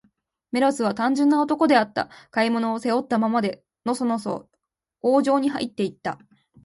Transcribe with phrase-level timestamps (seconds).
[0.51, 2.09] メロスは、単純な男であった。
[2.31, 4.49] 買い物を、背負ったままで、のそのそ
[5.03, 6.17] 王城にはいって行った。